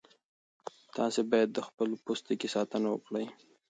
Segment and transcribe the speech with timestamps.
[0.95, 3.25] تاسي باید د خپل پوستکي ساتنه وکړئ.